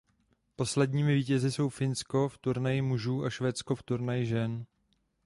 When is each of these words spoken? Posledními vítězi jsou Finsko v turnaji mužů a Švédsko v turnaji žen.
Posledními 0.55 1.15
vítězi 1.15 1.51
jsou 1.51 1.69
Finsko 1.69 2.29
v 2.29 2.37
turnaji 2.37 2.81
mužů 2.81 3.23
a 3.23 3.29
Švédsko 3.29 3.75
v 3.75 3.83
turnaji 3.83 4.25
žen. 4.25 4.65